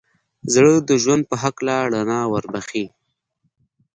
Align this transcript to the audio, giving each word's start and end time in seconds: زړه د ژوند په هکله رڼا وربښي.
زړه 0.53 0.73
د 0.89 0.91
ژوند 1.03 1.23
په 1.29 1.35
هکله 1.43 1.75
رڼا 1.93 2.19
وربښي. 2.31 2.85